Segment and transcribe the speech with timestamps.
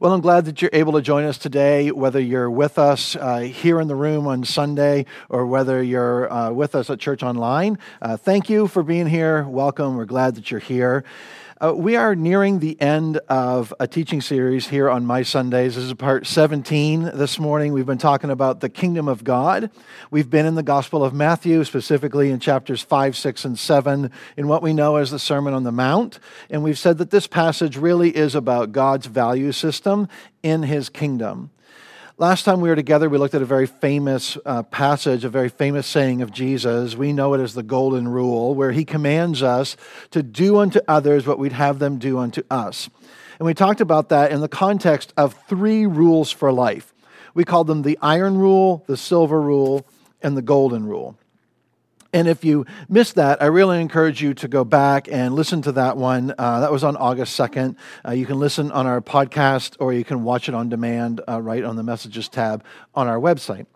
[0.00, 3.38] Well, I'm glad that you're able to join us today, whether you're with us uh,
[3.38, 7.78] here in the room on Sunday or whether you're uh, with us at church online.
[8.02, 9.44] Uh, thank you for being here.
[9.44, 9.96] Welcome.
[9.96, 11.04] We're glad that you're here.
[11.64, 15.76] Uh, we are nearing the end of a teaching series here on My Sundays.
[15.76, 17.72] This is part 17 this morning.
[17.72, 19.70] We've been talking about the kingdom of God.
[20.10, 24.46] We've been in the Gospel of Matthew, specifically in chapters 5, 6, and 7, in
[24.46, 26.18] what we know as the Sermon on the Mount.
[26.50, 30.06] And we've said that this passage really is about God's value system
[30.42, 31.50] in his kingdom.
[32.16, 35.48] Last time we were together, we looked at a very famous uh, passage, a very
[35.48, 36.94] famous saying of Jesus.
[36.94, 39.76] We know it as the Golden Rule, where he commands us
[40.12, 42.88] to do unto others what we'd have them do unto us.
[43.40, 46.94] And we talked about that in the context of three rules for life.
[47.34, 49.84] We called them the iron rule, the silver rule,
[50.22, 51.18] and the golden rule.
[52.14, 55.72] And if you missed that, I really encourage you to go back and listen to
[55.72, 56.32] that one.
[56.38, 57.74] Uh, that was on August 2nd.
[58.06, 61.42] Uh, you can listen on our podcast or you can watch it on demand uh,
[61.42, 62.62] right on the messages tab
[62.94, 63.66] on our website.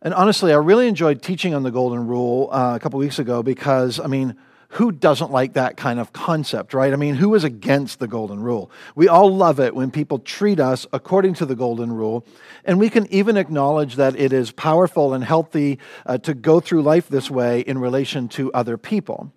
[0.00, 3.42] And honestly, I really enjoyed teaching on the Golden Rule uh, a couple weeks ago
[3.42, 4.34] because, I mean,
[4.72, 6.92] who doesn't like that kind of concept, right?
[6.92, 8.70] I mean, who is against the golden rule?
[8.94, 12.26] We all love it when people treat us according to the golden rule.
[12.64, 16.82] And we can even acknowledge that it is powerful and healthy uh, to go through
[16.82, 19.32] life this way in relation to other people.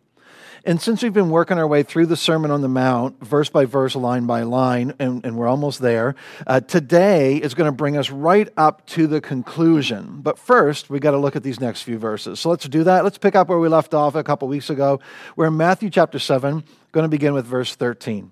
[0.64, 3.66] And since we've been working our way through the Sermon on the Mount, verse by
[3.66, 6.14] verse, line by line, and, and we're almost there,
[6.46, 10.22] uh, today is going to bring us right up to the conclusion.
[10.22, 12.40] But first, we got to look at these next few verses.
[12.40, 13.04] So let's do that.
[13.04, 15.00] Let's pick up where we left off a couple weeks ago.
[15.36, 18.30] We're in Matthew chapter 7, going to begin with verse 13.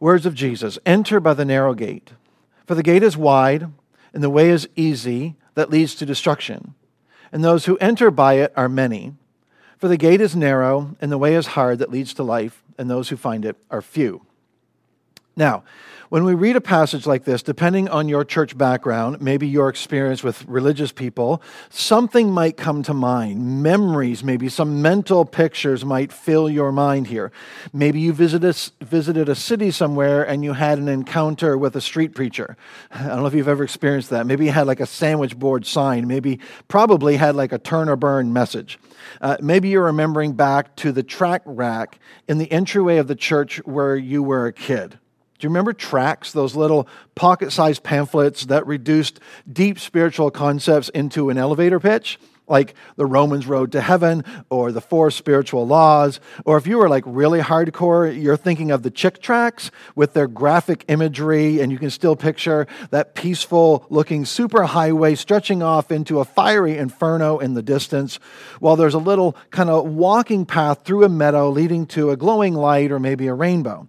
[0.00, 2.12] Words of Jesus Enter by the narrow gate,
[2.66, 3.66] for the gate is wide,
[4.14, 6.74] and the way is easy that leads to destruction,
[7.30, 9.12] and those who enter by it are many.
[9.82, 12.88] For the gate is narrow, and the way is hard that leads to life, and
[12.88, 14.24] those who find it are few.
[15.36, 15.64] Now,
[16.12, 20.22] when we read a passage like this, depending on your church background, maybe your experience
[20.22, 23.62] with religious people, something might come to mind.
[23.62, 27.32] Memories, maybe some mental pictures might fill your mind here.
[27.72, 32.58] Maybe you visited a, city somewhere and you had an encounter with a street preacher.
[32.90, 34.26] I don't know if you've ever experienced that.
[34.26, 36.06] Maybe you had like a sandwich board sign.
[36.06, 38.78] Maybe, probably had like a turn or burn message.
[39.22, 41.98] Uh, maybe you're remembering back to the tract rack
[42.28, 44.98] in the entryway of the church where you were a kid.
[45.42, 46.86] Do you remember tracts, those little
[47.16, 49.18] pocket sized pamphlets that reduced
[49.52, 52.20] deep spiritual concepts into an elevator pitch?
[52.46, 56.20] Like the Romans Road to Heaven or the Four Spiritual Laws.
[56.44, 60.28] Or if you were like really hardcore, you're thinking of the Chick tracts with their
[60.28, 66.24] graphic imagery, and you can still picture that peaceful looking superhighway stretching off into a
[66.24, 68.20] fiery inferno in the distance,
[68.60, 72.54] while there's a little kind of walking path through a meadow leading to a glowing
[72.54, 73.88] light or maybe a rainbow.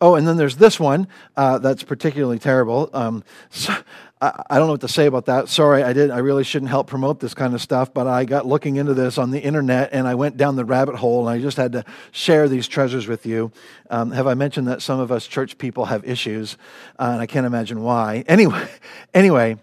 [0.00, 2.88] Oh, and then there's this one uh, that's particularly terrible.
[2.92, 3.74] Um, so,
[4.20, 5.48] I, don't know what to say about that.
[5.48, 6.10] Sorry, I did.
[6.10, 9.16] I really shouldn't help promote this kind of stuff, but I got looking into this
[9.16, 11.84] on the internet and I went down the rabbit hole and I just had to
[12.10, 13.52] share these treasures with you.
[13.90, 16.56] Um, have I mentioned that some of us church people have issues,
[16.98, 18.24] uh, and I can't imagine why.
[18.38, 18.68] Anyway,
[19.14, 19.56] anyway,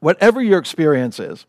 [0.00, 1.44] whatever your experience is,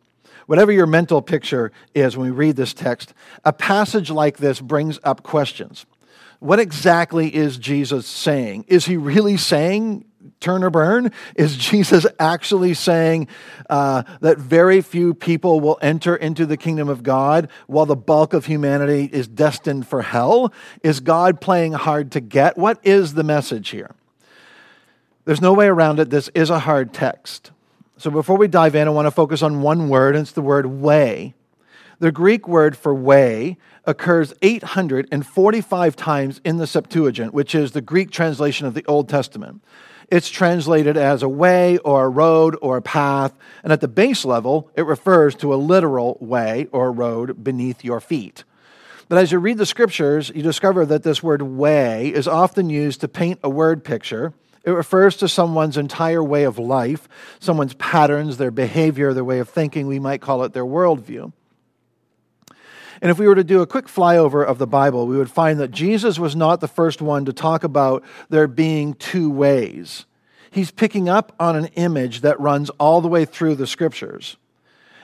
[0.48, 3.14] whatever your mental picture is when we read this text,
[3.46, 5.86] a passage like this brings up questions
[6.42, 8.66] what exactly is Jesus saying?
[8.68, 10.06] Is he really saying
[10.40, 11.12] turn or burn?
[11.36, 13.28] Is Jesus actually saying
[13.70, 18.34] uh, that very few people will enter into the kingdom of God while the bulk
[18.34, 20.52] of humanity is destined for hell?
[20.82, 22.58] Is God playing hard to get?
[22.58, 23.94] What is the message here?
[25.26, 26.10] There's no way around it.
[26.10, 27.52] This is a hard text.
[27.98, 30.42] So before we dive in, I want to focus on one word, and it's the
[30.42, 31.36] word way.
[32.02, 38.10] The Greek word for way occurs 845 times in the Septuagint, which is the Greek
[38.10, 39.64] translation of the Old Testament.
[40.10, 44.26] It's translated as a way or a road or a path, and at the base
[44.26, 48.46] level, it refers to a literal way or road beneath your feet.
[49.08, 53.02] But as you read the scriptures, you discover that this word way is often used
[53.02, 54.34] to paint a word picture.
[54.64, 57.08] It refers to someone's entire way of life,
[57.40, 59.86] someone's patterns, their behavior, their way of thinking.
[59.86, 61.34] We might call it their worldview.
[63.02, 65.60] And if we were to do a quick flyover of the Bible, we would find
[65.60, 70.06] that Jesus was not the first one to talk about there being two ways.
[70.52, 74.38] He's picking up on an image that runs all the way through the scriptures.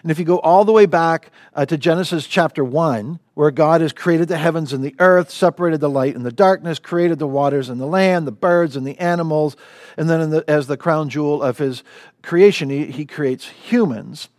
[0.04, 3.82] And if you go all the way back uh, to Genesis chapter 1, where God
[3.82, 7.28] has created the heavens and the earth, separated the light and the darkness, created the
[7.28, 9.58] waters and the land, the birds and the animals,
[9.98, 11.84] and then the, as the crown jewel of his
[12.22, 14.30] creation, he, he creates humans.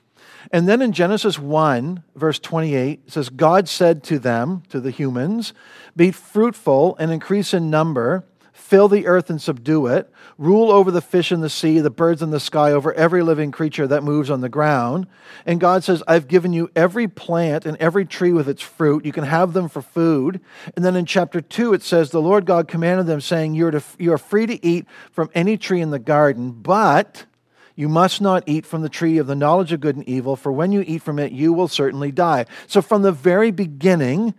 [0.53, 4.91] And then in Genesis 1, verse 28, it says, God said to them, to the
[4.91, 5.53] humans,
[5.97, 8.25] Be fruitful and increase in number,
[8.69, 10.13] Fill the earth and subdue it.
[10.37, 13.51] Rule over the fish in the sea, the birds in the sky, over every living
[13.51, 15.07] creature that moves on the ground.
[15.47, 19.07] And God says, I've given you every plant and every tree with its fruit.
[19.07, 20.43] You can have them for food.
[20.77, 24.19] And then in chapter 2, it says, The Lord God commanded them, saying, you are
[24.19, 27.25] free to eat from any tree in the garden, but
[27.79, 30.51] you must not eat from the tree of the knowledge of good and evil, for
[30.51, 32.45] when you eat from it, you will certainly die.
[32.67, 34.35] So from the very beginning,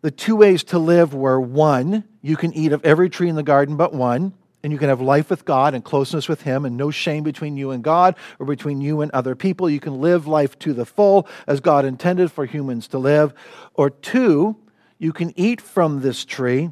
[0.00, 3.42] the two ways to live were one, you can eat of every tree in the
[3.42, 4.32] garden but one,
[4.62, 7.58] and you can have life with God and closeness with Him and no shame between
[7.58, 9.68] you and God or between you and other people.
[9.68, 13.34] You can live life to the full as God intended for humans to live.
[13.74, 14.56] Or two,
[14.98, 16.70] you can eat from this tree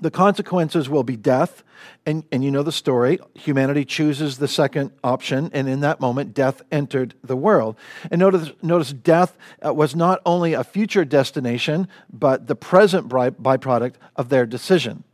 [0.00, 1.62] the consequences will be death.
[2.06, 3.18] And, and you know the story.
[3.34, 7.76] Humanity chooses the second option, and in that moment, death entered the world.
[8.10, 13.94] And notice, notice death uh, was not only a future destination, but the present byproduct
[14.16, 15.04] of their decision.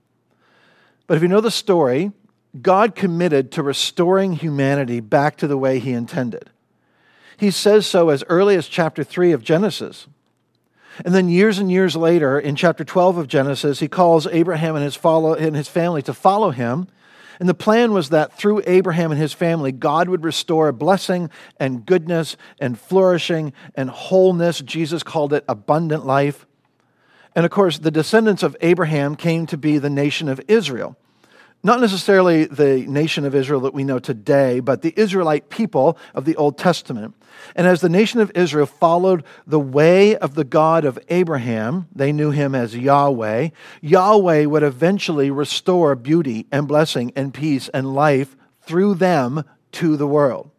[1.07, 2.13] But if you know the story,
[2.61, 6.51] God committed to restoring humanity back to the way He intended.
[7.37, 10.07] He says so as early as chapter 3 of Genesis.
[11.05, 14.85] And then years and years later, in chapter 12 of Genesis, he calls Abraham and
[14.85, 16.89] his, follow, and his family to follow him.
[17.39, 21.87] And the plan was that through Abraham and his family, God would restore blessing and
[21.87, 24.61] goodness and flourishing and wholeness.
[24.61, 26.47] Jesus called it abundant life.
[27.35, 30.97] And of course, the descendants of Abraham came to be the nation of Israel
[31.63, 36.25] not necessarily the nation of Israel that we know today, but the Israelite people of
[36.25, 37.15] the Old Testament.
[37.55, 42.13] And as the nation of Israel followed the way of the God of Abraham, they
[42.13, 43.51] knew him as Yahweh,
[43.83, 50.07] Yahweh would eventually restore beauty and blessing and peace and life through them to the
[50.07, 50.51] world.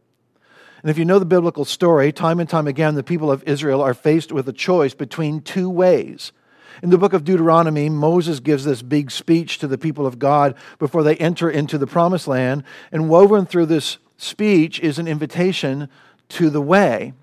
[0.81, 3.81] And if you know the biblical story, time and time again, the people of Israel
[3.81, 6.31] are faced with a choice between two ways
[6.81, 10.55] in the book of Deuteronomy, Moses gives this big speech to the people of God
[10.79, 12.63] before they enter into the promised land.
[12.91, 15.89] And woven through this speech is an invitation
[16.29, 17.13] to the way.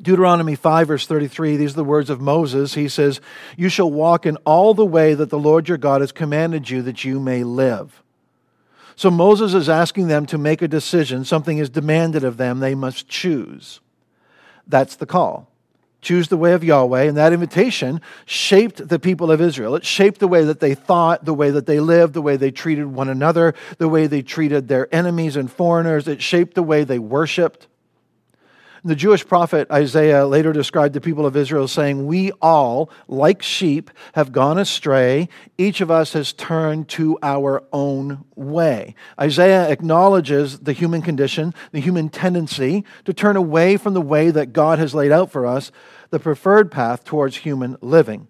[0.00, 2.74] Deuteronomy 5, verse 33, these are the words of Moses.
[2.74, 3.20] He says,
[3.56, 6.80] You shall walk in all the way that the Lord your God has commanded you
[6.82, 8.02] that you may live.
[8.96, 11.24] So Moses is asking them to make a decision.
[11.24, 12.60] Something is demanded of them.
[12.60, 13.80] They must choose.
[14.66, 15.49] That's the call
[16.00, 17.02] choose the way of Yahweh.
[17.02, 19.74] And that invitation shaped the people of Israel.
[19.76, 22.50] It shaped the way that they thought, the way that they lived, the way they
[22.50, 26.08] treated one another, the way they treated their enemies and foreigners.
[26.08, 27.66] It shaped the way they worshiped.
[28.82, 33.90] The Jewish prophet Isaiah later described the people of Israel saying, We all, like sheep,
[34.14, 35.28] have gone astray.
[35.58, 38.94] Each of us has turned to our own way.
[39.20, 44.54] Isaiah acknowledges the human condition, the human tendency to turn away from the way that
[44.54, 45.70] God has laid out for us,
[46.08, 48.28] the preferred path towards human living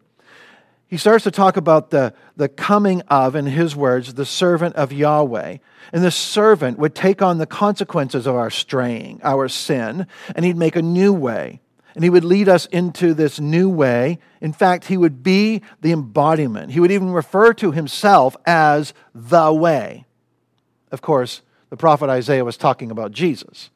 [0.90, 4.92] he starts to talk about the, the coming of, in his words, the servant of
[4.92, 5.58] Yahweh.
[5.92, 10.56] And the servant would take on the consequences of our straying, our sin, and he'd
[10.56, 11.60] make a new way.
[11.94, 14.18] And he would lead us into this new way.
[14.40, 16.72] In fact, he would be the embodiment.
[16.72, 20.06] He would even refer to himself as the way.
[20.90, 23.70] Of course, the prophet Isaiah was talking about Jesus.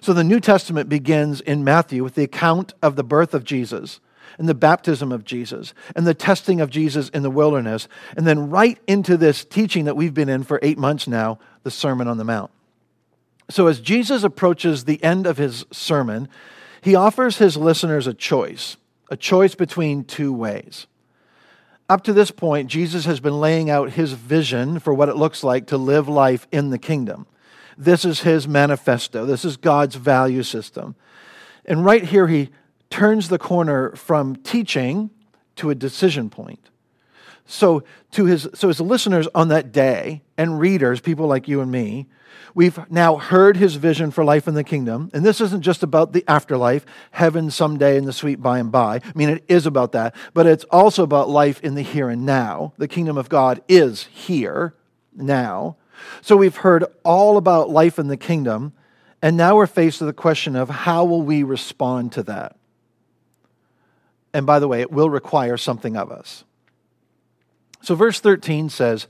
[0.00, 4.00] So the New Testament begins in Matthew with the account of the birth of Jesus
[4.40, 8.48] and the baptism of Jesus and the testing of Jesus in the wilderness, and then
[8.48, 12.16] right into this teaching that we've been in for eight months now the Sermon on
[12.16, 12.50] the Mount.
[13.50, 16.26] So, as Jesus approaches the end of his sermon,
[16.80, 18.78] he offers his listeners a choice,
[19.10, 20.86] a choice between two ways.
[21.90, 25.44] Up to this point, Jesus has been laying out his vision for what it looks
[25.44, 27.26] like to live life in the kingdom.
[27.76, 30.94] This is his manifesto, this is God's value system.
[31.66, 32.48] And right here, he
[32.90, 35.10] turns the corner from teaching
[35.56, 36.70] to a decision point.
[37.46, 37.82] So,
[38.12, 42.06] to his, so his listeners on that day and readers, people like you and me,
[42.54, 45.10] we've now heard his vision for life in the kingdom.
[45.12, 49.00] And this isn't just about the afterlife, heaven someday and the sweet by and by.
[49.04, 52.24] I mean, it is about that, but it's also about life in the here and
[52.24, 52.72] now.
[52.78, 54.74] The kingdom of God is here
[55.12, 55.76] now.
[56.22, 58.72] So we've heard all about life in the kingdom,
[59.20, 62.56] and now we're faced with the question of how will we respond to that?
[64.32, 66.44] And by the way, it will require something of us.
[67.82, 69.06] So, verse 13 says,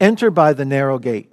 [0.00, 1.30] Enter by the narrow gate.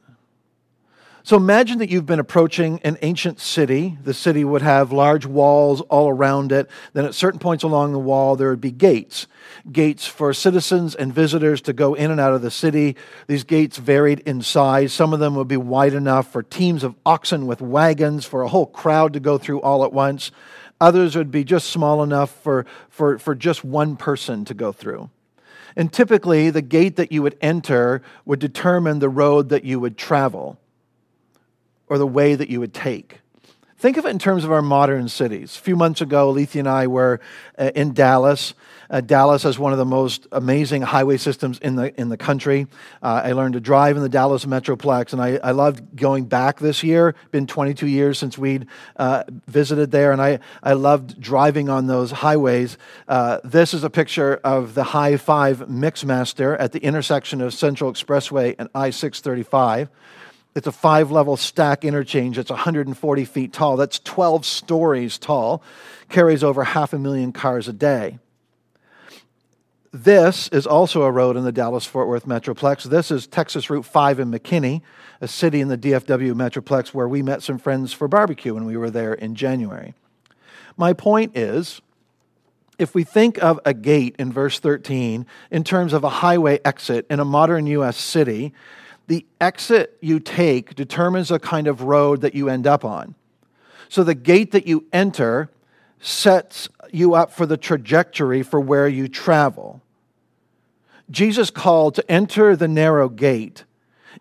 [1.26, 3.98] So imagine that you've been approaching an ancient city.
[4.04, 6.70] The city would have large walls all around it.
[6.94, 9.26] Then at certain points along the wall, there would be gates.
[9.72, 12.96] Gates for citizens and visitors to go in and out of the city.
[13.26, 14.94] These gates varied in size.
[14.94, 18.48] Some of them would be wide enough for teams of oxen with wagons for a
[18.48, 20.30] whole crowd to go through all at once.
[20.82, 25.10] Others would be just small enough for, for, for just one person to go through.
[25.76, 29.98] And typically, the gate that you would enter would determine the road that you would
[29.98, 30.60] travel
[31.88, 33.20] or the way that you would take.
[33.78, 35.58] Think of it in terms of our modern cities.
[35.58, 37.20] A few months ago, Alethea and I were
[37.60, 38.54] uh, in Dallas.
[38.90, 42.68] Uh, Dallas has one of the most amazing highway systems in the, in the country.
[43.02, 46.60] Uh, I learned to drive in the Dallas Metroplex, and I, I loved going back
[46.60, 47.16] this year.
[47.32, 52.12] Been 22 years since we'd uh, visited there, and I, I loved driving on those
[52.12, 52.78] highways.
[53.08, 57.92] Uh, this is a picture of the High Five Mixmaster at the intersection of Central
[57.92, 59.90] Expressway and I 635.
[60.56, 62.38] It's a five level stack interchange.
[62.38, 63.76] It's 140 feet tall.
[63.76, 65.62] That's 12 stories tall.
[66.08, 68.20] Carries over half a million cars a day.
[69.96, 72.84] This is also a road in the Dallas Fort Worth Metroplex.
[72.84, 74.82] This is Texas Route 5 in McKinney,
[75.22, 78.76] a city in the DFW Metroplex where we met some friends for barbecue when we
[78.76, 79.94] were there in January.
[80.76, 81.80] My point is
[82.78, 87.06] if we think of a gate in verse 13 in terms of a highway exit
[87.10, 87.96] in a modern U.S.
[87.96, 88.52] city,
[89.08, 93.16] the exit you take determines a kind of road that you end up on.
[93.88, 95.50] So the gate that you enter
[96.02, 99.82] sets you up for the trajectory for where you travel.
[101.10, 103.64] Jesus' call to enter the narrow gate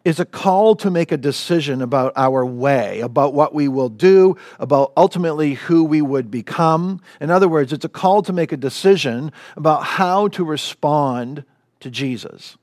[0.04, 4.36] is a call to make a decision about our way, about what we will do,
[4.58, 7.00] about ultimately who we would become.
[7.20, 11.44] In other words, it's a call to make a decision about how to respond
[11.80, 12.56] to Jesus.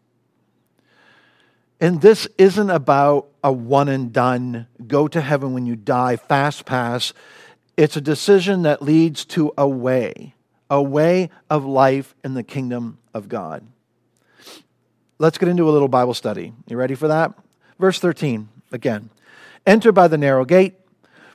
[1.79, 6.65] And this isn't about a one and done, go to heaven when you die, fast
[6.65, 7.11] pass.
[7.75, 10.35] It's a decision that leads to a way,
[10.69, 13.65] a way of life in the kingdom of God.
[15.21, 16.51] Let's get into a little Bible study.
[16.67, 17.35] You ready for that?
[17.77, 19.11] Verse 13 again.
[19.67, 20.73] Enter by the narrow gate,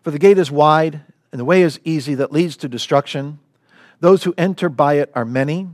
[0.03, 3.39] for the gate is wide and the way is easy that leads to destruction.
[4.01, 5.69] Those who enter by it are many.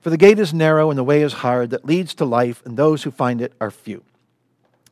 [0.00, 2.76] For the gate is narrow and the way is hard that leads to life, and
[2.76, 4.02] those who find it are few.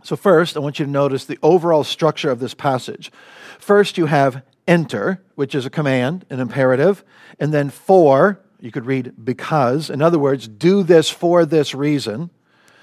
[0.04, 3.11] So, first, I want you to notice the overall structure of this passage.
[3.59, 7.02] First, you have enter, which is a command, an imperative,
[7.40, 9.90] and then for, you could read because.
[9.90, 12.31] In other words, do this for this reason.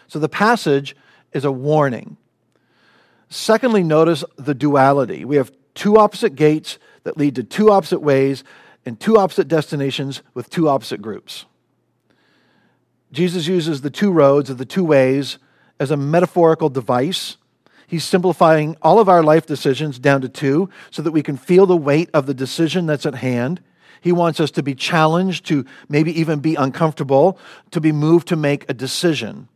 [0.10, 0.96] So, the passage
[1.32, 2.18] is a warning.
[3.30, 5.24] Secondly, notice the duality.
[5.24, 8.44] We have two opposite gates that lead to two opposite ways
[8.86, 11.46] and two opposite destinations with two opposite groups.
[13.12, 15.38] Jesus uses the two roads or the two ways
[15.80, 17.38] as a metaphorical device.
[17.88, 21.66] He's simplifying all of our life decisions down to two so that we can feel
[21.66, 23.62] the weight of the decision that's at hand.
[24.02, 27.40] He wants us to be challenged, to maybe even be uncomfortable,
[27.72, 29.50] to be moved to make a decision.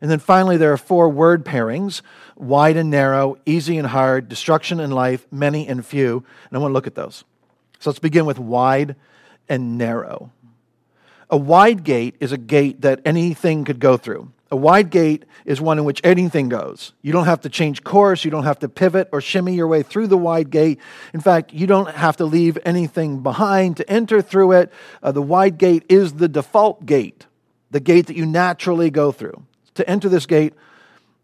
[0.00, 2.02] And then finally, there are four word pairings
[2.36, 6.24] wide and narrow, easy and hard, destruction and life, many and few.
[6.48, 7.24] And I want to look at those.
[7.78, 8.96] So let's begin with wide
[9.48, 10.32] and narrow.
[11.28, 14.32] A wide gate is a gate that anything could go through.
[14.52, 16.92] A wide gate is one in which anything goes.
[17.02, 19.84] You don't have to change course, you don't have to pivot or shimmy your way
[19.84, 20.80] through the wide gate.
[21.14, 24.72] In fact, you don't have to leave anything behind to enter through it.
[25.02, 27.26] Uh, the wide gate is the default gate,
[27.70, 29.44] the gate that you naturally go through.
[29.80, 30.52] To enter this gate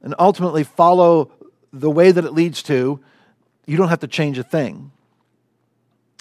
[0.01, 1.31] and ultimately follow
[1.75, 2.99] the way that it leads to,
[3.67, 4.93] you don't have to change a thing.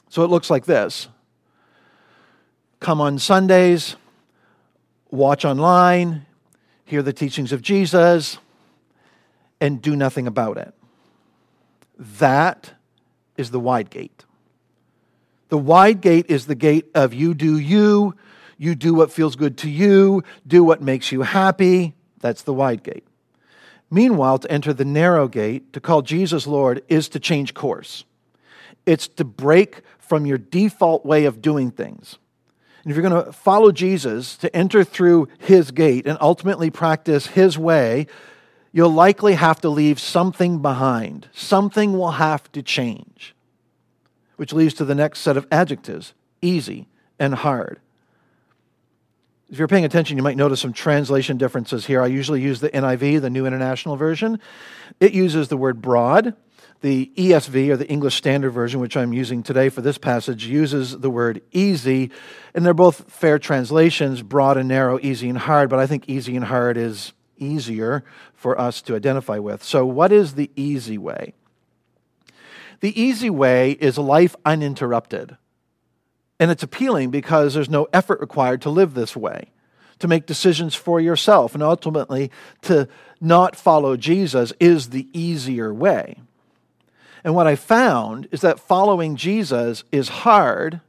[0.10, 1.08] So it looks like this
[2.82, 3.96] come on Sundays,
[5.12, 6.25] watch online,
[6.84, 8.38] hear the teachings of Jesus,
[9.62, 10.74] and do nothing about it.
[11.98, 12.74] That
[13.38, 14.25] is the wide gate.
[15.48, 18.13] The wide gate is the gate of you do you,
[18.58, 21.94] you do what feels good to you, do what makes you happy.
[22.25, 23.05] That's the wide gate.
[23.91, 28.03] Meanwhile, to enter the narrow gate, to call Jesus Lord, is to change course.
[28.88, 32.17] It's to break from your default way of doing things.
[32.82, 37.27] And if you're going to follow Jesus to enter through his gate and ultimately practice
[37.27, 38.08] his way,
[38.72, 41.29] you'll likely have to leave something behind.
[41.32, 43.36] Something will have to change,
[44.38, 46.88] which leads to the next set of adjectives easy
[47.20, 47.79] and hard.
[49.50, 52.02] If you're paying attention, you might notice some translation differences here.
[52.02, 54.40] I usually use the NIV, the New International Version.
[55.00, 56.36] It uses the word broad,
[56.82, 60.98] the ESV, or the English Standard Version, which I'm using today for this passage, uses
[60.98, 62.10] the word easy.
[62.56, 66.36] And they're both fair translations broad and narrow, easy and hard, but I think easy
[66.36, 69.64] and hard is easier for us to identify with.
[69.64, 71.34] So, what is the easy way?
[72.80, 75.38] The easy way is life uninterrupted.
[76.39, 79.51] And it's appealing because there's no effort required to live this way,
[80.00, 82.32] to make decisions for yourself, and ultimately
[82.63, 82.88] to
[83.22, 86.20] not follow Jesus is the easier way.
[87.24, 90.82] And what I found is that following Jesus is hard,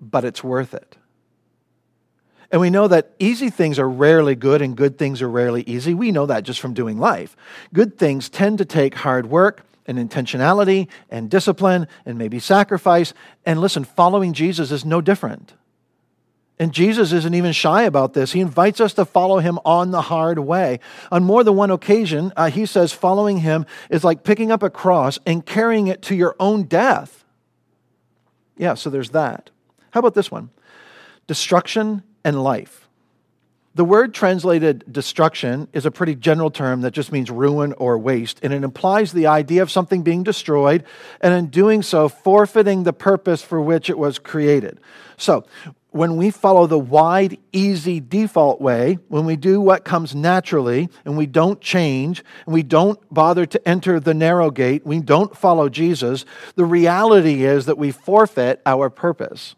[0.00, 0.96] but it's worth it.
[2.52, 5.94] And we know that easy things are rarely good and good things are rarely easy.
[5.94, 7.36] We know that just from doing life.
[7.72, 13.14] Good things tend to take hard work and intentionality and discipline and maybe sacrifice.
[13.44, 15.54] And listen, following Jesus is no different.
[16.58, 18.32] And Jesus isn't even shy about this.
[18.32, 20.80] He invites us to follow him on the hard way.
[21.12, 24.70] On more than one occasion, uh, he says following him is like picking up a
[24.70, 27.24] cross and carrying it to your own death.
[28.56, 29.50] Yeah, so there's that.
[29.90, 30.48] How about this one?
[31.26, 32.85] Destruction and life.
[33.76, 38.40] The word translated destruction is a pretty general term that just means ruin or waste,
[38.42, 40.82] and it implies the idea of something being destroyed,
[41.20, 44.80] and in doing so, forfeiting the purpose for which it was created.
[45.18, 45.44] So,
[45.90, 51.18] when we follow the wide, easy default way, when we do what comes naturally and
[51.18, 55.68] we don't change and we don't bother to enter the narrow gate, we don't follow
[55.68, 59.54] Jesus, the reality is that we forfeit our purpose.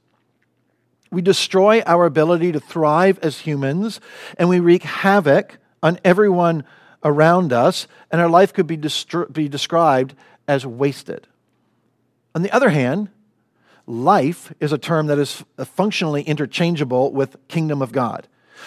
[1.11, 4.01] We destroy our ability to thrive as humans
[4.37, 6.65] and we wreak havoc on everyone
[7.05, 10.15] around us, and our life could be, destru- be described
[10.47, 11.27] as wasted.
[12.35, 13.09] On the other hand,
[13.87, 18.27] life is a term that is functionally interchangeable with kingdom of God.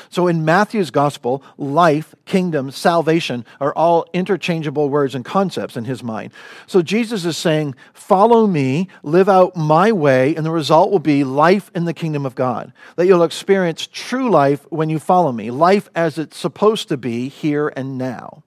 [0.09, 6.03] So in Matthew's gospel, life, kingdom, salvation are all interchangeable words and concepts in his
[6.03, 6.31] mind.
[6.67, 11.23] So Jesus is saying, Follow me, live out my way, and the result will be
[11.23, 12.73] life in the kingdom of God.
[12.95, 17.29] That you'll experience true life when you follow me, life as it's supposed to be
[17.29, 18.43] here and now.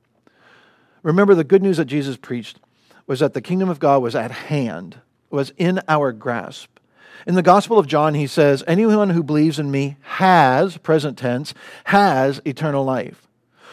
[1.02, 2.58] Remember, the good news that Jesus preached
[3.06, 6.78] was that the kingdom of God was at hand was in our grasp.
[7.26, 11.54] In the Gospel of John, he says, Anyone who believes in me has, present tense,
[11.85, 13.26] has eternal life.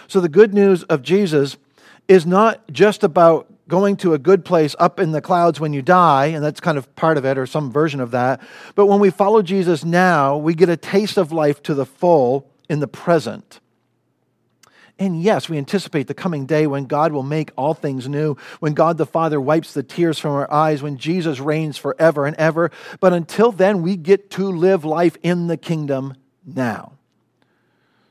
[0.07, 1.57] So the good news of Jesus
[2.07, 5.81] is not just about going to a good place up in the clouds when you
[5.81, 8.41] die, and that's kind of part of it or some version of that.
[8.75, 12.49] But when we follow Jesus now, we get a taste of life to the full
[12.69, 13.61] in the present.
[15.01, 18.75] And yes, we anticipate the coming day when God will make all things new, when
[18.75, 22.69] God the Father wipes the tears from our eyes, when Jesus reigns forever and ever.
[22.99, 26.13] But until then, we get to live life in the kingdom
[26.45, 26.99] now.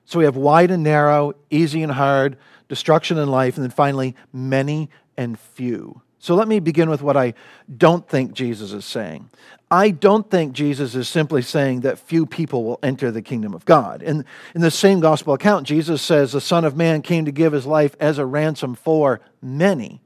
[0.05, 2.37] So we have wide and narrow, easy and hard,
[2.69, 6.03] destruction and life, and then finally, many and few.
[6.21, 7.33] So let me begin with what I
[7.75, 9.31] don't think Jesus is saying.
[9.71, 13.65] I don't think Jesus is simply saying that few people will enter the kingdom of
[13.65, 14.03] God.
[14.03, 17.55] In, in the same gospel account, Jesus says the Son of Man came to give
[17.55, 20.03] his life as a ransom for many.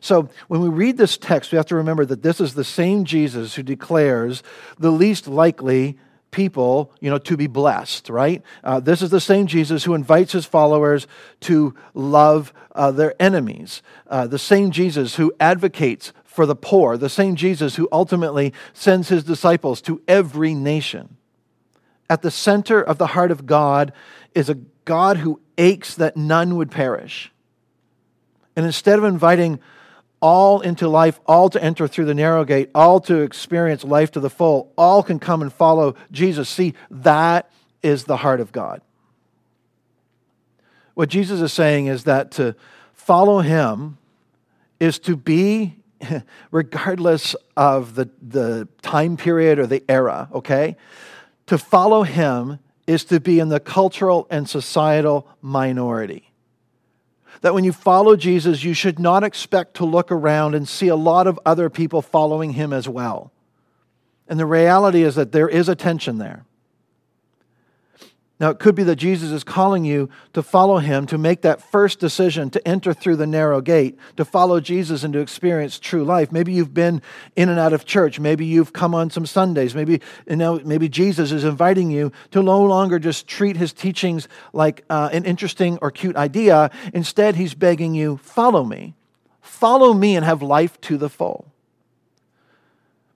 [0.00, 3.04] So when we read this text, we have to remember that this is the same
[3.04, 4.42] Jesus who declares
[4.78, 5.98] the least likely
[6.30, 8.42] people, you know, to be blessed, right?
[8.62, 11.06] Uh, this is the same Jesus who invites his followers
[11.40, 13.82] to love uh, their enemies.
[14.06, 19.08] Uh, the same Jesus who advocates for the poor, the same Jesus who ultimately sends
[19.08, 21.16] his disciples to every nation.
[22.08, 23.92] At the center of the heart of God
[24.34, 27.32] is a God who aches that none would perish.
[28.56, 29.60] And instead of inviting
[30.20, 34.20] all into life, all to enter through the narrow gate, all to experience life to
[34.20, 36.48] the full, all can come and follow Jesus.
[36.48, 37.50] See, that
[37.82, 38.82] is the heart of God.
[40.94, 42.54] What Jesus is saying is that to
[42.92, 43.96] follow him
[44.78, 45.76] is to be
[46.50, 50.76] regardless of the, the time period or the era, okay?
[51.46, 56.29] To follow him is to be in the cultural and societal minority.
[57.42, 60.96] That when you follow Jesus, you should not expect to look around and see a
[60.96, 63.32] lot of other people following him as well.
[64.28, 66.44] And the reality is that there is a tension there.
[68.40, 71.60] Now, it could be that Jesus is calling you to follow him, to make that
[71.60, 76.04] first decision to enter through the narrow gate, to follow Jesus and to experience true
[76.04, 76.32] life.
[76.32, 77.02] Maybe you've been
[77.36, 78.18] in and out of church.
[78.18, 79.74] Maybe you've come on some Sundays.
[79.74, 84.26] Maybe, you know, maybe Jesus is inviting you to no longer just treat his teachings
[84.54, 86.70] like uh, an interesting or cute idea.
[86.94, 88.94] Instead, he's begging you, follow me.
[89.42, 91.49] Follow me and have life to the full.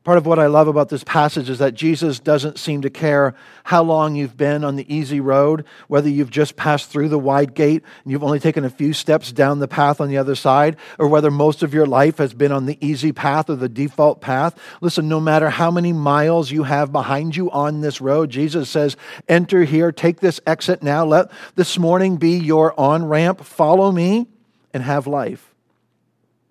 [0.05, 3.35] Part of what I love about this passage is that Jesus doesn't seem to care
[3.65, 7.55] how long you've been on the easy road, whether you've just passed through the wide
[7.55, 10.77] gate and you've only taken a few steps down the path on the other side,
[10.99, 14.21] or whether most of your life has been on the easy path or the default
[14.21, 14.59] path.
[14.83, 18.99] Listen, no matter how many miles you have behind you on this road, Jesus says,
[19.27, 21.07] enter here, take this exit now.
[21.07, 23.43] Let this morning be your on ramp.
[23.43, 24.27] Follow me
[24.75, 25.55] and have life.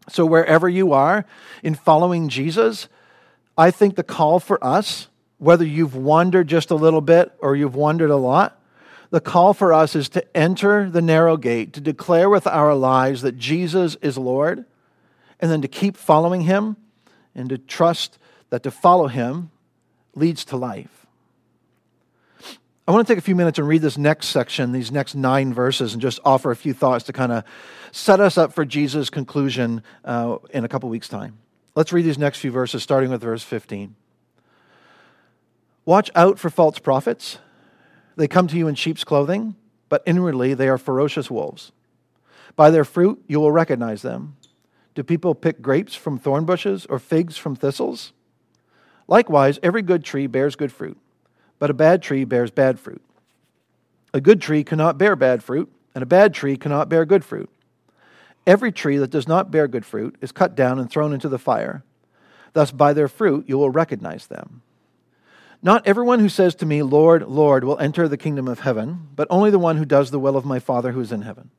[0.10, 1.24] So, wherever you are
[1.62, 2.90] in following Jesus,
[3.58, 7.76] I think the call for us, whether you've wandered just a little bit or you've
[7.76, 8.60] wandered a lot,
[9.12, 13.22] the call for us is to enter the narrow gate, to declare with our lives
[13.22, 14.66] that Jesus is Lord,
[15.40, 16.78] and then to keep following him
[17.36, 18.18] and to trust
[18.50, 19.52] that to follow him
[20.16, 21.06] leads to life.
[22.88, 25.54] I want to take a few minutes and read this next section, these next nine
[25.54, 27.44] verses, and just offer a few thoughts to kind of
[27.92, 31.38] set us up for Jesus' conclusion uh, in a couple weeks' time.
[31.76, 33.96] Let's read these next few verses, starting with verse 15.
[35.86, 37.40] Watch out for false prophets.
[38.16, 39.56] They come to you in sheep's clothing,
[39.90, 41.72] but inwardly they are ferocious wolves.
[42.56, 44.38] By their fruit you will recognize them.
[44.94, 48.14] Do people pick grapes from thorn bushes or figs from thistles?
[49.08, 50.98] Likewise, every good tree bears good fruit
[51.64, 53.02] but a bad tree bears bad fruit.
[54.14, 57.50] A good tree cannot bear bad fruit, and a bad tree cannot bear good fruit.
[58.46, 61.40] Every tree that does not bear good fruit is cut down and thrown into the
[61.40, 61.84] fire.
[62.54, 64.62] Thus, by their fruit you will recognize them.
[65.62, 69.28] Not everyone who says to me, Lord, Lord, will enter the kingdom of heaven, but
[69.30, 71.52] only the one who does the will of my Father who is in heaven.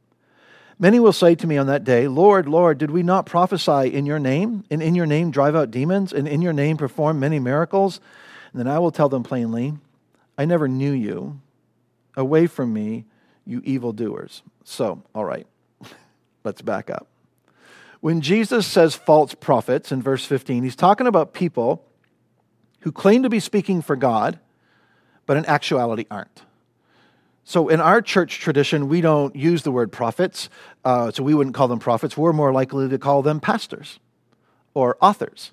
[0.79, 4.05] Many will say to me on that day, Lord, Lord, did we not prophesy in
[4.05, 7.39] your name, and in your name drive out demons, and in your name perform many
[7.39, 8.01] miracles?
[8.53, 9.75] And then I will tell them plainly,
[10.37, 11.41] I never knew you.
[12.17, 13.07] Away from me,
[13.47, 14.43] you evildoers.
[14.65, 15.47] So, all right,
[16.45, 17.09] let's back up.
[18.01, 21.85] When Jesus says false prophets in verse 15, he's talking about people
[22.81, 24.39] who claim to be speaking for God,
[25.25, 26.43] but in actuality aren't.
[27.45, 30.49] So, in our church tradition, we don't use the word prophets,
[30.85, 32.17] uh, so we wouldn't call them prophets.
[32.17, 33.99] We're more likely to call them pastors,
[34.73, 35.53] or authors,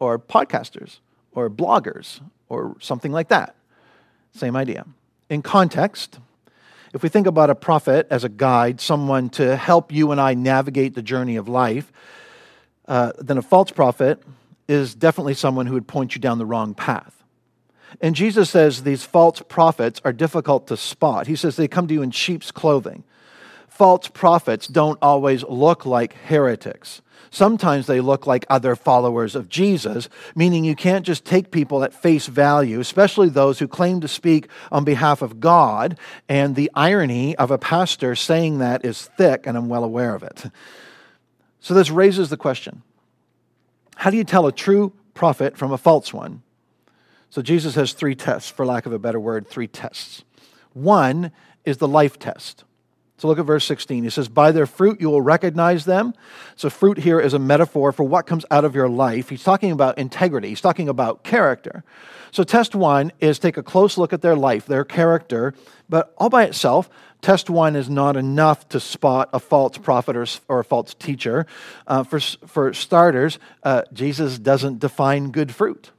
[0.00, 0.98] or podcasters,
[1.32, 3.54] or bloggers, or something like that.
[4.32, 4.84] Same idea.
[5.30, 6.18] In context,
[6.94, 10.34] if we think about a prophet as a guide, someone to help you and I
[10.34, 11.92] navigate the journey of life,
[12.86, 14.22] uh, then a false prophet
[14.66, 17.22] is definitely someone who would point you down the wrong path.
[18.00, 21.26] And Jesus says these false prophets are difficult to spot.
[21.26, 23.04] He says they come to you in sheep's clothing.
[23.68, 27.00] False prophets don't always look like heretics.
[27.30, 31.94] Sometimes they look like other followers of Jesus, meaning you can't just take people at
[31.94, 35.98] face value, especially those who claim to speak on behalf of God.
[36.28, 40.22] And the irony of a pastor saying that is thick, and I'm well aware of
[40.22, 40.46] it.
[41.60, 42.82] So this raises the question
[43.96, 46.42] how do you tell a true prophet from a false one?
[47.30, 50.24] So Jesus has three tests, for lack of a better word, three tests.
[50.72, 51.32] One
[51.64, 52.64] is the life test.
[53.18, 54.04] So look at verse 16.
[54.04, 56.14] He says, By their fruit you will recognize them.
[56.56, 59.28] So, fruit here is a metaphor for what comes out of your life.
[59.28, 61.82] He's talking about integrity, he's talking about character.
[62.30, 65.52] So, test one is take a close look at their life, their character,
[65.88, 66.88] but all by itself,
[67.20, 71.44] test one is not enough to spot a false prophet or, or a false teacher.
[71.88, 75.90] Uh, for, for starters, uh, Jesus doesn't define good fruit.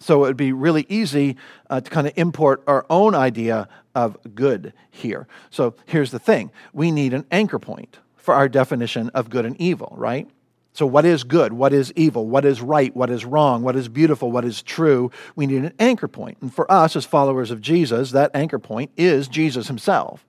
[0.00, 1.36] So it would be really easy
[1.68, 3.68] uh, to kind of import our own idea
[3.98, 5.26] of good here.
[5.50, 9.60] So here's the thing we need an anchor point for our definition of good and
[9.60, 10.28] evil, right?
[10.72, 11.52] So, what is good?
[11.52, 12.28] What is evil?
[12.28, 12.94] What is right?
[12.94, 13.62] What is wrong?
[13.62, 14.30] What is beautiful?
[14.30, 15.10] What is true?
[15.34, 16.38] We need an anchor point.
[16.40, 20.24] And for us, as followers of Jesus, that anchor point is Jesus himself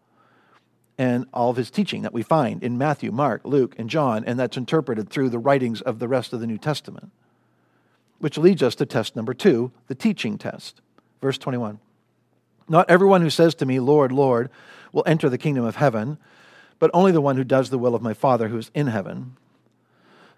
[0.97, 4.39] and all of his teaching that we find in Matthew, Mark, Luke, and John, and
[4.39, 7.11] that's interpreted through the writings of the rest of the New Testament.
[8.17, 10.81] Which leads us to test number two, the teaching test.
[11.21, 11.79] Verse 21.
[12.69, 14.49] Not everyone who says to me, Lord, Lord,
[14.93, 16.17] will enter the kingdom of heaven,
[16.77, 19.35] but only the one who does the will of my Father who is in heaven.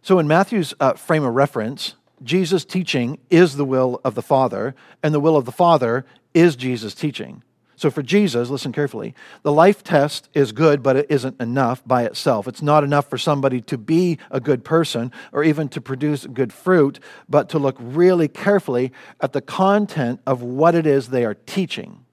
[0.01, 4.73] So, in Matthew's uh, frame of reference, Jesus' teaching is the will of the Father,
[5.03, 7.43] and the will of the Father is Jesus' teaching.
[7.81, 12.03] So for Jesus, listen carefully, the life test is good, but it isn't enough by
[12.03, 12.47] itself.
[12.47, 16.53] It's not enough for somebody to be a good person or even to produce good
[16.53, 21.33] fruit, but to look really carefully at the content of what it is they are
[21.33, 22.05] teaching.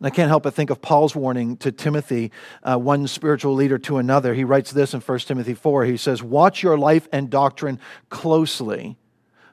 [0.00, 2.32] And I can't help but think of Paul's warning to Timothy,
[2.62, 4.32] uh, one spiritual leader to another.
[4.32, 5.84] He writes this in 1 Timothy 4.
[5.84, 8.96] He says, Watch your life and doctrine closely,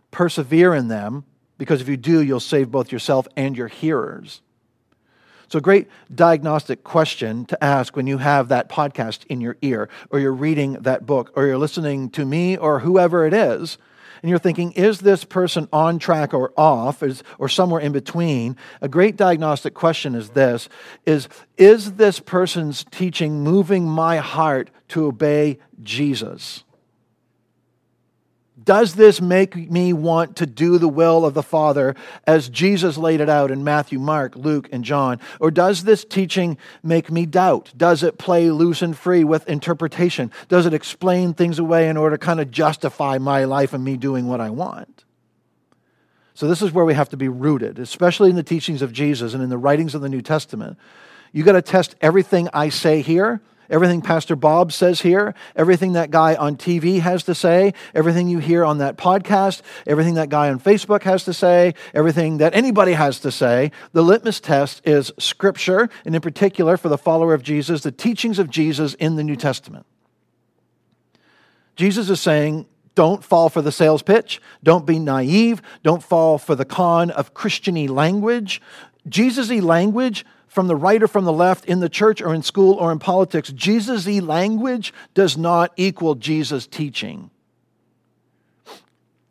[0.10, 1.26] persevere in them,
[1.58, 4.42] because if you do, you'll save both yourself and your hearers.
[5.50, 9.90] So, a great diagnostic question to ask when you have that podcast in your ear,
[10.10, 13.78] or you're reading that book, or you're listening to me, or whoever it is,
[14.22, 18.58] and you're thinking, is this person on track or off, is, or somewhere in between?
[18.82, 20.70] A great diagnostic question is this
[21.06, 21.28] is,
[21.58, 26.64] is this person's teaching moving my heart to obey Jesus?
[28.68, 31.96] Does this make me want to do the will of the Father
[32.28, 35.22] as Jesus laid it out in Matthew, Mark, Luke, and John?
[35.40, 37.72] Or does this teaching make me doubt?
[37.78, 40.34] Does it play loose and free with interpretation?
[40.50, 43.96] Does it explain things away in order to kind of justify my life and me
[43.96, 45.06] doing what I want?
[46.34, 49.34] So, this is where we have to be rooted, especially in the teachings of Jesus
[49.34, 50.78] and in the writings of the New Testament.
[51.32, 56.12] You got to test everything I say here Everything Pastor Bob says here, everything that
[56.12, 60.50] guy on TV has to say, everything you hear on that podcast, everything that guy
[60.50, 65.12] on Facebook has to say, everything that anybody has to say, the litmus test is
[65.20, 69.24] Scripture, and in particular, for the follower of Jesus, the teachings of Jesus in the
[69.24, 69.86] New Testament.
[71.76, 74.42] Jesus is saying, don't fall for the sales pitch.
[74.64, 75.62] Don't be naive.
[75.84, 78.60] Don't fall for the con of Christiany language.
[79.08, 80.26] Jesus y language
[80.58, 82.98] from the right or from the left, in the church or in school or in
[82.98, 87.30] politics, Jesus language does not equal Jesus teaching.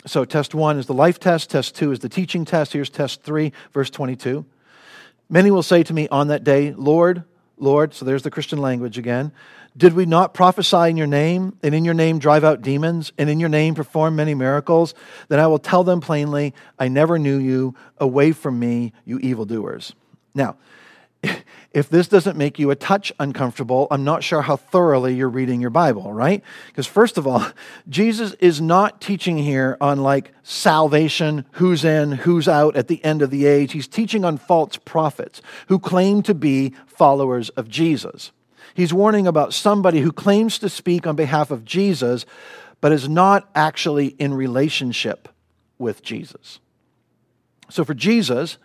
[0.06, 2.74] So, test one is the life test, test two is the teaching test.
[2.74, 4.46] Here's test three, verse 22.
[5.28, 7.24] Many will say to me on that day, Lord,
[7.58, 9.32] Lord, so there's the Christian language again.
[9.76, 13.28] Did we not prophesy in your name, and in your name drive out demons, and
[13.28, 14.94] in your name perform many miracles?
[15.26, 17.74] Then I will tell them plainly, I never knew you.
[17.98, 19.92] Away from me, you evildoers.
[20.32, 20.56] Now,
[21.72, 25.60] if this doesn't make you a touch uncomfortable, I'm not sure how thoroughly you're reading
[25.60, 26.42] your Bible, right?
[26.68, 27.46] Because, first of all,
[27.88, 33.22] Jesus is not teaching here on like salvation, who's in, who's out at the end
[33.22, 33.72] of the age.
[33.72, 38.32] He's teaching on false prophets who claim to be followers of Jesus.
[38.74, 42.26] He's warning about somebody who claims to speak on behalf of Jesus,
[42.80, 45.28] but is not actually in relationship
[45.78, 46.60] with Jesus.
[47.70, 48.58] So, for Jesus,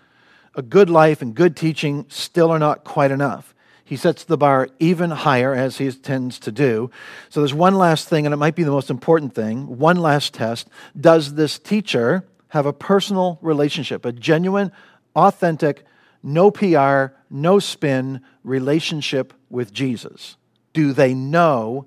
[0.56, 3.54] a good life and good teaching still are not quite enough.
[3.84, 6.90] He sets the bar even higher, as he tends to do.
[7.30, 9.78] So there's one last thing, and it might be the most important thing.
[9.78, 10.70] One last test.
[10.98, 14.72] Does this teacher have a personal relationship, a genuine,
[15.14, 15.84] authentic,
[16.24, 20.38] no PR, no spin relationship with Jesus?
[20.72, 21.86] Do they know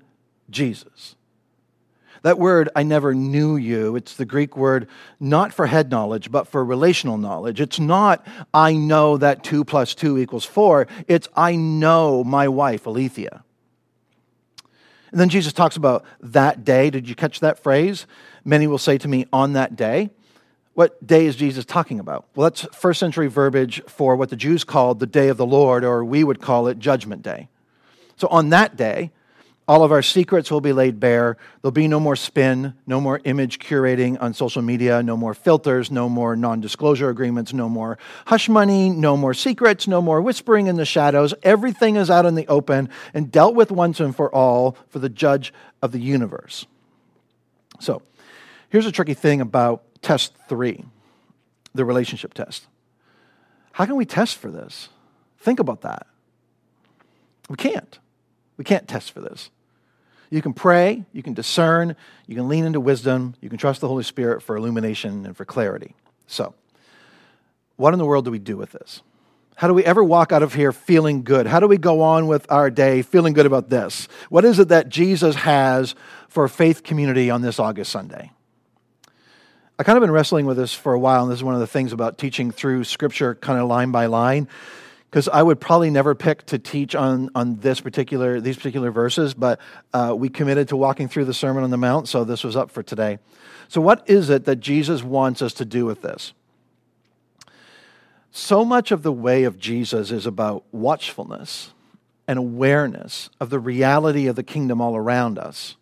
[0.49, 1.14] Jesus?
[2.25, 4.87] That word, I never knew you, it's the Greek word
[5.19, 7.61] not for head knowledge, but for relational knowledge.
[7.61, 10.87] It's not, I know that 2 plus 2 equals 4.
[11.07, 13.43] It's, I know my wife, Alethea.
[15.11, 16.89] And then Jesus talks about that day.
[16.89, 18.07] Did you catch that phrase?
[18.43, 20.09] Many will say to me, on that day.
[20.73, 22.25] What day is Jesus talking about?
[22.33, 25.83] Well, that's first century verbiage for what the Jews called the day of the Lord,
[25.83, 27.49] or we would call it Judgment Day.
[28.15, 29.11] So on that day,
[29.67, 31.37] all of our secrets will be laid bare.
[31.61, 35.89] There'll be no more spin, no more image curating on social media, no more filters,
[35.89, 37.97] no more non disclosure agreements, no more
[38.27, 41.33] hush money, no more secrets, no more whispering in the shadows.
[41.41, 45.09] Everything is out in the open and dealt with once and for all for the
[45.09, 45.51] judge
[45.81, 46.67] of the universe.
[47.79, 48.03] So,
[48.69, 50.85] here's a tricky thing about test three
[51.73, 52.67] the relationship test.
[53.73, 54.89] How can we test for this?
[55.39, 56.07] Think about that.
[57.49, 57.99] We can't.
[58.57, 59.49] We can't test for this.
[60.29, 61.95] You can pray, you can discern,
[62.27, 65.45] you can lean into wisdom, you can trust the Holy Spirit for illumination and for
[65.45, 65.95] clarity.
[66.27, 66.53] So,
[67.75, 69.01] what in the world do we do with this?
[69.55, 71.47] How do we ever walk out of here feeling good?
[71.47, 74.07] How do we go on with our day feeling good about this?
[74.29, 75.95] What is it that Jesus has
[76.27, 78.31] for faith community on this August Sunday?
[79.79, 81.61] I kind of been wrestling with this for a while, and this is one of
[81.61, 84.47] the things about teaching through Scripture kind of line by line
[85.09, 89.33] because I would probably never pick to teach on, on this particular, these particular verses,
[89.33, 89.59] but
[89.93, 92.69] uh, we committed to walking through the Sermon on the Mount, so this was up
[92.69, 93.19] for today.
[93.67, 96.33] So, what is it that Jesus wants us to do with this?
[98.37, 101.71] So much of the way of Jesus is about watchfulness
[102.27, 105.77] and awareness of the reality of the kingdom all around us.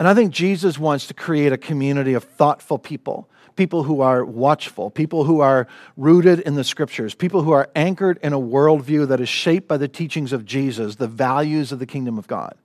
[0.00, 4.24] And I think Jesus wants to create a community of thoughtful people people who are
[4.24, 9.08] watchful, people who are rooted in the scriptures, people who are anchored in a worldview
[9.08, 12.56] that is shaped by the teachings of Jesus, the values of the kingdom of God.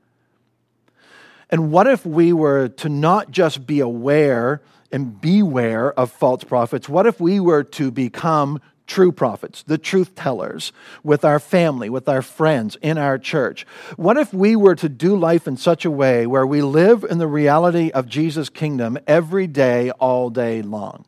[1.49, 6.89] And what if we were to not just be aware and beware of false prophets?
[6.89, 10.71] What if we were to become true prophets, the truth tellers,
[11.03, 13.65] with our family, with our friends, in our church?
[13.95, 17.17] What if we were to do life in such a way where we live in
[17.17, 21.05] the reality of Jesus' kingdom every day, all day long?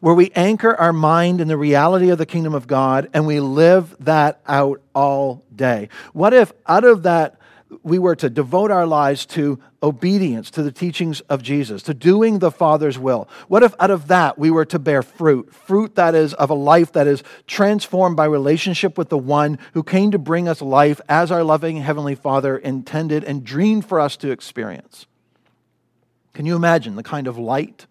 [0.00, 3.38] Where we anchor our mind in the reality of the kingdom of God and we
[3.38, 5.90] live that out all day?
[6.12, 7.36] What if out of that
[7.82, 12.38] we were to devote our lives to obedience to the teachings of Jesus, to doing
[12.38, 13.28] the Father's will?
[13.48, 15.54] What if out of that we were to bear fruit?
[15.54, 19.82] Fruit that is of a life that is transformed by relationship with the one who
[19.82, 24.16] came to bring us life as our loving Heavenly Father intended and dreamed for us
[24.18, 25.06] to experience.
[26.32, 27.86] Can you imagine the kind of light,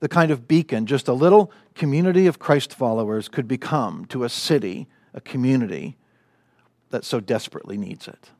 [0.00, 4.28] the kind of beacon just a little community of Christ followers could become to a
[4.28, 5.96] city, a community
[6.90, 8.30] that so desperately needs it?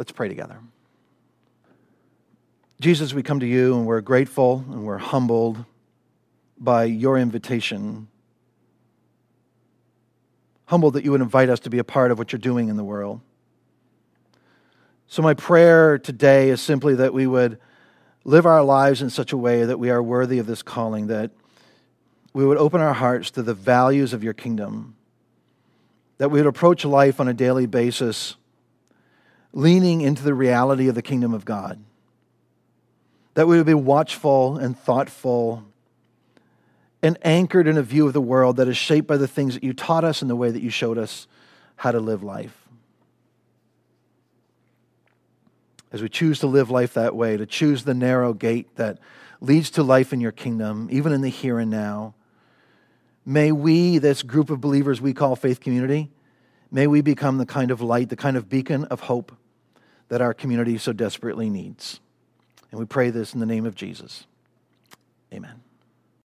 [0.00, 0.56] Let's pray together.
[2.80, 5.62] Jesus, we come to you and we're grateful and we're humbled
[6.58, 8.08] by your invitation.
[10.64, 12.78] humbled that you would invite us to be a part of what you're doing in
[12.78, 13.20] the world.
[15.06, 17.58] So, my prayer today is simply that we would
[18.24, 21.30] live our lives in such a way that we are worthy of this calling, that
[22.32, 24.96] we would open our hearts to the values of your kingdom,
[26.16, 28.36] that we would approach life on a daily basis,
[29.52, 31.82] leaning into the reality of the kingdom of God,
[33.34, 35.64] that we would be watchful and thoughtful
[37.02, 39.64] and anchored in a view of the world that is shaped by the things that
[39.64, 41.26] you taught us and the way that you showed us
[41.76, 42.60] how to live life.
[45.92, 48.98] as we choose to live life that way, to choose the narrow gate that
[49.40, 52.14] leads to life in your kingdom, even in the here and now,
[53.26, 56.10] may we, this group of believers we call faith community,
[56.70, 59.32] may we become the kind of light, the kind of beacon of hope
[60.08, 62.00] that our community so desperately needs.
[62.70, 64.26] And we pray this in the name of Jesus.
[65.32, 65.59] Amen.